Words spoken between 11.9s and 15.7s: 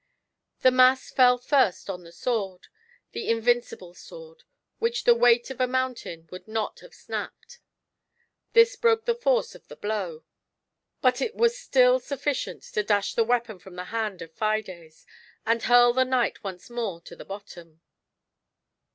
sufficient to dash the weapon from the hand of Fides, and